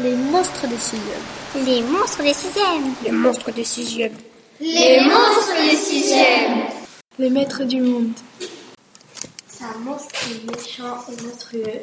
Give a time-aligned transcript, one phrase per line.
[0.00, 1.66] Les monstres des sixièmes.
[1.66, 2.94] Les monstres des sixièmes.
[3.04, 4.12] Les monstres des sixièmes.
[4.60, 6.62] Les monstres des sixièmes.
[7.18, 8.12] Les maîtres du monde.
[9.48, 11.80] C'est un monstre qui est méchant et monstrueux.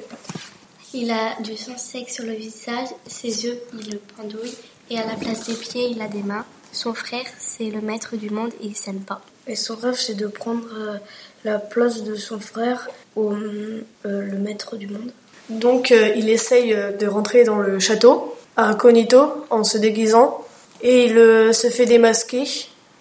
[0.93, 4.55] Il a du sang sec sur le visage, ses yeux, il le pendouille,
[4.89, 6.45] et à la place des pieds, il a des mains.
[6.71, 9.21] Son frère, c'est le maître du monde et il s'aime pas.
[9.45, 10.97] Et son rêve, c'est de prendre euh,
[11.43, 15.11] la place de son frère au euh, le maître du monde.
[15.49, 20.41] Donc euh, il essaye euh, de rentrer dans le château, incognito, en se déguisant,
[20.81, 22.45] et il euh, se fait démasquer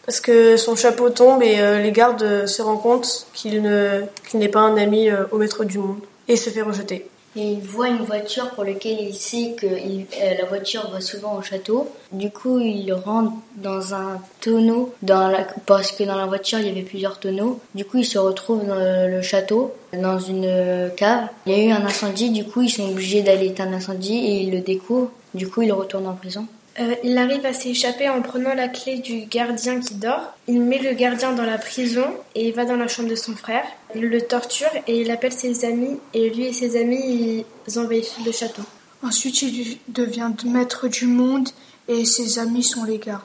[0.04, 4.50] parce que son chapeau tombe et les gardes se rendent compte qu'il ne qu'il n'est
[4.50, 7.08] pas un ami au maître du monde et se fait rejeter.
[7.36, 11.36] Et il voit une voiture pour laquelle il sait que euh, la voiture va souvent
[11.36, 11.90] au château.
[12.12, 15.32] Du coup, il rentre dans un tonneau dans
[15.66, 17.60] parce que dans la voiture il y avait plusieurs tonneaux.
[17.74, 21.28] Du coup, il se retrouve dans le, le château, dans une euh, cave.
[21.46, 22.30] Il y a eu un incendie.
[22.30, 25.10] Du coup, ils sont obligés d'aller éteindre l'incendie et il le découvre.
[25.34, 26.46] Du coup, il retourne en prison.
[26.80, 30.34] Euh, il arrive à s'échapper en prenant la clé du gardien qui dort.
[30.48, 33.64] Il met le gardien dans la prison et va dans la chambre de son frère.
[33.94, 38.16] Il le torture et il appelle ses amis et lui et ses amis ils envahissent
[38.24, 38.62] le château.
[39.04, 41.48] Ensuite, il devient maître du monde
[41.88, 43.22] et ses amis sont les gardes.